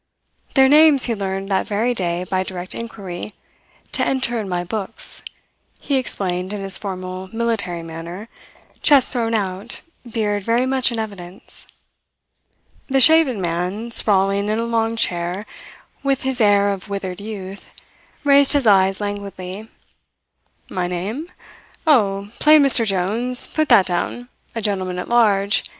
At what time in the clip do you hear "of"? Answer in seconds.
16.73-16.89